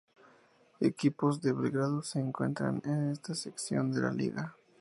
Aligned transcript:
Equipos 0.79 1.39
de 1.41 1.53
Belgrado 1.53 2.01
se 2.01 2.17
encuentran 2.19 2.81
en 2.85 3.11
esta 3.11 3.35
sección 3.35 3.91
de 3.91 4.01
la 4.01 4.11
liga. 4.11 4.55